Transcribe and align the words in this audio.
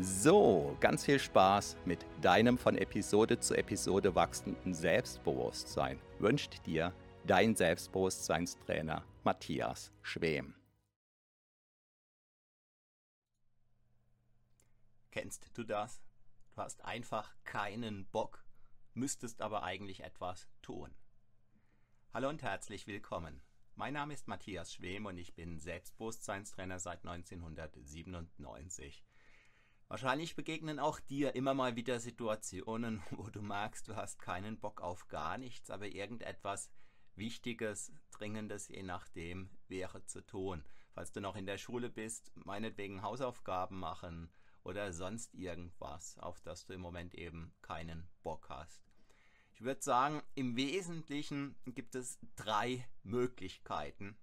So, 0.00 0.76
ganz 0.80 1.04
viel 1.04 1.20
Spaß 1.20 1.76
mit 1.84 2.04
deinem 2.20 2.58
von 2.58 2.76
Episode 2.76 3.38
zu 3.38 3.54
Episode 3.54 4.16
wachsenden 4.16 4.74
Selbstbewusstsein 4.74 6.00
wünscht 6.18 6.66
dir 6.66 6.92
dein 7.24 7.54
Selbstbewusstseinstrainer 7.54 9.04
Matthias 9.22 9.92
Schwem. 10.02 10.56
Kennst 15.12 15.56
du 15.56 15.62
das? 15.62 16.02
Du 16.56 16.62
hast 16.62 16.84
einfach 16.84 17.32
keinen 17.44 18.06
Bock, 18.06 18.44
müsstest 18.94 19.40
aber 19.42 19.62
eigentlich 19.62 20.00
etwas 20.00 20.48
tun. 20.60 20.92
Hallo 22.12 22.30
und 22.30 22.42
herzlich 22.42 22.88
willkommen. 22.88 23.42
Mein 23.76 23.94
Name 23.94 24.12
ist 24.12 24.26
Matthias 24.26 24.74
Schwem 24.74 25.06
und 25.06 25.18
ich 25.18 25.36
bin 25.36 25.60
Selbstbewusstseinstrainer 25.60 26.80
seit 26.80 27.06
1997. 27.06 29.04
Wahrscheinlich 29.88 30.34
begegnen 30.34 30.78
auch 30.78 30.98
dir 30.98 31.34
immer 31.34 31.54
mal 31.54 31.76
wieder 31.76 32.00
Situationen, 32.00 33.02
wo 33.10 33.28
du 33.28 33.42
merkst, 33.42 33.86
du 33.86 33.96
hast 33.96 34.18
keinen 34.18 34.58
Bock 34.58 34.80
auf 34.80 35.08
gar 35.08 35.38
nichts, 35.38 35.70
aber 35.70 35.86
irgendetwas 35.86 36.70
Wichtiges, 37.16 37.92
Dringendes, 38.10 38.68
je 38.68 38.82
nachdem, 38.82 39.50
wäre 39.68 40.04
zu 40.04 40.26
tun. 40.26 40.64
Falls 40.92 41.12
du 41.12 41.20
noch 41.20 41.36
in 41.36 41.46
der 41.46 41.58
Schule 41.58 41.90
bist, 41.90 42.32
meinetwegen 42.34 43.02
Hausaufgaben 43.02 43.78
machen 43.78 44.30
oder 44.62 44.92
sonst 44.92 45.34
irgendwas, 45.34 46.18
auf 46.18 46.40
das 46.40 46.64
du 46.64 46.72
im 46.72 46.80
Moment 46.80 47.14
eben 47.14 47.52
keinen 47.62 48.08
Bock 48.22 48.48
hast. 48.48 48.82
Ich 49.52 49.60
würde 49.60 49.82
sagen, 49.82 50.22
im 50.34 50.56
Wesentlichen 50.56 51.54
gibt 51.66 51.94
es 51.94 52.18
drei 52.34 52.88
Möglichkeiten, 53.04 54.16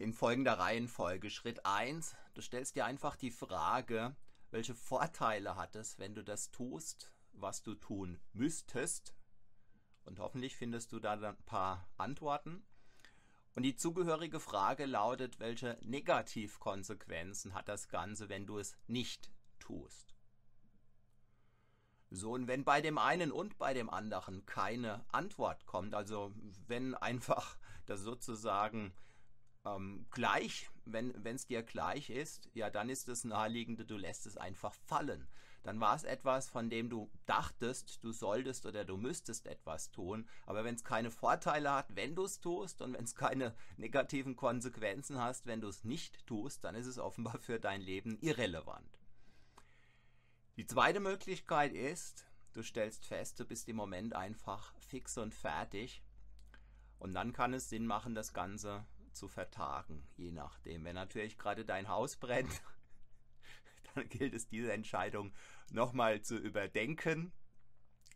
in 0.00 0.14
folgender 0.14 0.54
Reihenfolge. 0.54 1.28
Schritt 1.28 1.66
1, 1.66 2.16
du 2.32 2.40
stellst 2.40 2.74
dir 2.74 2.86
einfach 2.86 3.16
die 3.16 3.30
Frage, 3.30 4.16
welche 4.50 4.74
Vorteile 4.74 5.56
hat 5.56 5.76
es, 5.76 5.98
wenn 5.98 6.14
du 6.14 6.24
das 6.24 6.50
tust, 6.50 7.12
was 7.32 7.62
du 7.62 7.74
tun 7.74 8.18
müsstest. 8.32 9.14
Und 10.04 10.18
hoffentlich 10.18 10.56
findest 10.56 10.92
du 10.92 11.00
da 11.00 11.12
ein 11.12 11.36
paar 11.44 11.86
Antworten. 11.98 12.64
Und 13.54 13.62
die 13.62 13.76
zugehörige 13.76 14.40
Frage 14.40 14.86
lautet, 14.86 15.38
welche 15.38 15.76
Negativkonsequenzen 15.82 17.52
hat 17.52 17.68
das 17.68 17.90
Ganze, 17.90 18.30
wenn 18.30 18.46
du 18.46 18.56
es 18.56 18.74
nicht 18.86 19.30
tust? 19.58 20.14
So, 22.08 22.32
und 22.32 22.48
wenn 22.48 22.64
bei 22.64 22.80
dem 22.80 22.96
einen 22.96 23.30
und 23.30 23.58
bei 23.58 23.74
dem 23.74 23.90
anderen 23.90 24.46
keine 24.46 25.04
Antwort 25.12 25.66
kommt, 25.66 25.94
also 25.94 26.32
wenn 26.66 26.94
einfach 26.94 27.58
das 27.84 28.00
sozusagen 28.00 28.94
ähm, 29.64 30.06
gleich, 30.10 30.70
wenn 30.84 31.14
es 31.24 31.46
dir 31.46 31.62
gleich 31.62 32.10
ist, 32.10 32.48
ja, 32.54 32.70
dann 32.70 32.88
ist 32.88 33.08
das 33.08 33.24
naheliegende, 33.24 33.84
du 33.84 33.96
lässt 33.96 34.26
es 34.26 34.36
einfach 34.36 34.74
fallen. 34.74 35.28
Dann 35.62 35.78
war 35.78 35.94
es 35.94 36.04
etwas, 36.04 36.48
von 36.48 36.70
dem 36.70 36.88
du 36.88 37.10
dachtest, 37.26 38.02
du 38.02 38.12
solltest 38.12 38.64
oder 38.64 38.86
du 38.86 38.96
müsstest 38.96 39.46
etwas 39.46 39.90
tun. 39.90 40.26
Aber 40.46 40.64
wenn 40.64 40.74
es 40.74 40.84
keine 40.84 41.10
Vorteile 41.10 41.70
hat, 41.72 41.94
wenn 41.94 42.14
du 42.14 42.24
es 42.24 42.40
tust 42.40 42.80
und 42.80 42.94
wenn 42.94 43.04
es 43.04 43.14
keine 43.14 43.54
negativen 43.76 44.36
Konsequenzen 44.36 45.18
hast, 45.18 45.46
wenn 45.46 45.60
du 45.60 45.68
es 45.68 45.84
nicht 45.84 46.26
tust, 46.26 46.64
dann 46.64 46.74
ist 46.74 46.86
es 46.86 46.98
offenbar 46.98 47.38
für 47.38 47.60
dein 47.60 47.82
Leben 47.82 48.16
irrelevant. 48.22 48.98
Die 50.56 50.66
zweite 50.66 51.00
Möglichkeit 51.00 51.74
ist, 51.74 52.26
du 52.54 52.62
stellst 52.62 53.04
fest, 53.04 53.38
du 53.38 53.44
bist 53.44 53.68
im 53.68 53.76
Moment 53.76 54.14
einfach 54.14 54.74
fix 54.78 55.18
und 55.18 55.34
fertig. 55.34 56.02
Und 56.98 57.12
dann 57.14 57.34
kann 57.34 57.52
es 57.52 57.68
Sinn 57.68 57.86
machen, 57.86 58.14
das 58.14 58.32
Ganze 58.32 58.86
zu 59.12 59.28
vertagen, 59.28 60.06
je 60.16 60.32
nachdem. 60.32 60.84
Wenn 60.84 60.94
natürlich 60.94 61.38
gerade 61.38 61.64
dein 61.64 61.88
Haus 61.88 62.16
brennt, 62.16 62.62
dann 63.94 64.08
gilt 64.08 64.34
es, 64.34 64.48
diese 64.48 64.72
Entscheidung 64.72 65.32
nochmal 65.70 66.22
zu 66.22 66.36
überdenken. 66.36 67.32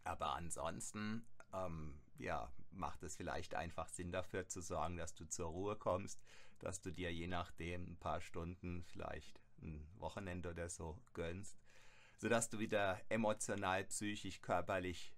Aber 0.04 0.34
ansonsten, 0.34 1.26
ähm, 1.52 2.00
ja, 2.18 2.52
macht 2.70 3.02
es 3.02 3.16
vielleicht 3.16 3.54
einfach 3.54 3.88
Sinn 3.88 4.12
dafür 4.12 4.48
zu 4.48 4.60
sorgen, 4.60 4.96
dass 4.96 5.14
du 5.14 5.26
zur 5.26 5.48
Ruhe 5.48 5.76
kommst, 5.76 6.20
dass 6.58 6.80
du 6.80 6.90
dir 6.90 7.12
je 7.12 7.26
nachdem 7.26 7.92
ein 7.92 7.96
paar 7.96 8.20
Stunden, 8.20 8.84
vielleicht 8.84 9.40
ein 9.62 9.86
Wochenende 9.96 10.50
oder 10.50 10.68
so 10.68 11.00
gönnst, 11.12 11.56
sodass 12.18 12.48
du 12.48 12.58
wieder 12.58 13.00
emotional, 13.08 13.84
psychisch, 13.84 14.40
körperlich 14.42 15.14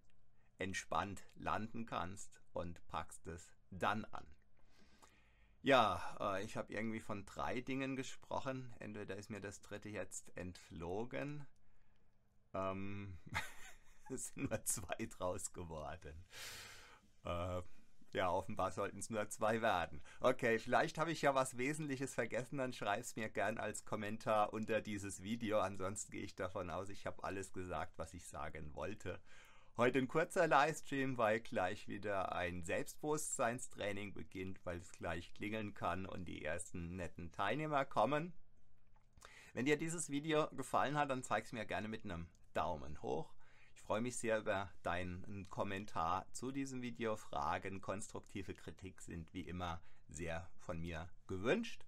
entspannt 0.58 1.28
landen 1.34 1.86
kannst 1.86 2.42
und 2.52 2.86
packst 2.88 3.26
es 3.26 3.52
dann 3.70 4.04
an. 4.06 4.26
Ja, 5.62 6.16
äh, 6.20 6.44
ich 6.44 6.56
habe 6.56 6.72
irgendwie 6.72 7.00
von 7.00 7.24
drei 7.26 7.60
Dingen 7.60 7.96
gesprochen. 7.96 8.72
Entweder 8.78 9.16
ist 9.16 9.30
mir 9.30 9.40
das 9.40 9.60
dritte 9.60 9.88
jetzt 9.88 10.36
entflogen. 10.36 11.46
Ähm, 12.54 13.18
es 14.10 14.28
sind 14.28 14.50
nur 14.50 14.64
zwei 14.64 15.06
draus 15.06 15.52
geworden. 15.52 16.24
Äh, 17.24 17.62
ja, 18.12 18.30
offenbar 18.30 18.70
sollten 18.70 18.98
es 18.98 19.10
nur 19.10 19.28
zwei 19.28 19.60
werden. 19.60 20.00
Okay, 20.20 20.58
vielleicht 20.58 20.96
habe 20.96 21.12
ich 21.12 21.22
ja 21.22 21.34
was 21.34 21.58
Wesentliches 21.58 22.14
vergessen, 22.14 22.58
dann 22.58 22.72
schreib 22.72 23.00
es 23.00 23.16
mir 23.16 23.28
gern 23.28 23.58
als 23.58 23.84
Kommentar 23.84 24.52
unter 24.52 24.80
dieses 24.80 25.22
Video. 25.22 25.60
Ansonsten 25.60 26.12
gehe 26.12 26.22
ich 26.22 26.34
davon 26.34 26.70
aus, 26.70 26.88
ich 26.88 27.04
habe 27.06 27.24
alles 27.24 27.52
gesagt, 27.52 27.98
was 27.98 28.14
ich 28.14 28.26
sagen 28.26 28.74
wollte. 28.74 29.20
Heute 29.78 29.98
ein 29.98 30.08
kurzer 30.08 30.48
Livestream, 30.48 31.18
weil 31.18 31.40
gleich 31.40 31.86
wieder 31.86 32.32
ein 32.32 32.62
Selbstbewusstseinstraining 32.62 34.14
beginnt, 34.14 34.64
weil 34.64 34.78
es 34.78 34.90
gleich 34.92 35.34
klingeln 35.34 35.74
kann 35.74 36.06
und 36.06 36.24
die 36.24 36.42
ersten 36.42 36.96
netten 36.96 37.30
Teilnehmer 37.30 37.84
kommen. 37.84 38.32
Wenn 39.52 39.66
dir 39.66 39.76
dieses 39.76 40.08
Video 40.08 40.48
gefallen 40.56 40.96
hat, 40.96 41.10
dann 41.10 41.22
zeig 41.22 41.44
es 41.44 41.52
mir 41.52 41.66
gerne 41.66 41.88
mit 41.88 42.04
einem 42.04 42.26
Daumen 42.54 43.02
hoch. 43.02 43.34
Ich 43.74 43.82
freue 43.82 44.00
mich 44.00 44.16
sehr 44.16 44.38
über 44.38 44.72
deinen 44.82 45.46
Kommentar 45.50 46.24
zu 46.32 46.52
diesem 46.52 46.80
Video. 46.80 47.14
Fragen, 47.16 47.82
konstruktive 47.82 48.54
Kritik 48.54 49.02
sind 49.02 49.34
wie 49.34 49.42
immer 49.42 49.82
sehr 50.08 50.48
von 50.56 50.80
mir 50.80 51.10
gewünscht. 51.26 51.84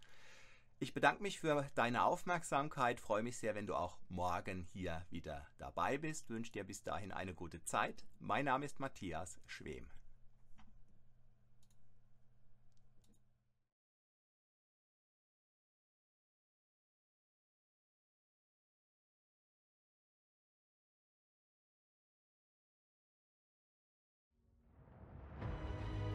Ich 0.81 0.95
bedanke 0.95 1.25
mich 1.25 1.41
für 1.41 1.67
deine 1.75 2.05
Aufmerksamkeit, 2.05 3.01
freue 3.01 3.25
mich 3.25 3.37
sehr, 3.37 3.57
wenn 3.57 3.67
du 3.67 3.75
auch 3.75 3.99
morgen 4.09 4.69
hier 4.73 5.05
wieder 5.11 5.45
dabei 5.59 5.99
bist, 5.99 6.31
wünsche 6.31 6.53
dir 6.53 6.63
bis 6.63 6.85
dahin 6.85 7.11
eine 7.11 7.35
gute 7.35 7.65
Zeit. 7.65 8.05
Mein 8.21 8.45
Name 8.45 8.65
ist 8.65 8.79
Matthias 8.79 9.41
Schwem. 9.47 9.91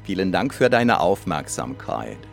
Vielen 0.04 0.31
Dank 0.31 0.54
für 0.54 0.69
deine 0.69 1.01
Aufmerksamkeit. 1.01 2.32